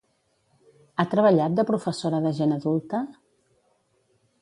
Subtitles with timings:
[0.95, 3.07] Ha treballat de professora de gent adulta?